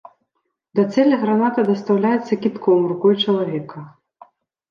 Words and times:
Да 0.77 0.83
цэлі 0.93 1.15
граната 1.23 1.65
дастаўляецца 1.67 2.33
кідком 2.45 2.79
рукой 2.93 3.13
чалавека. 3.27 3.79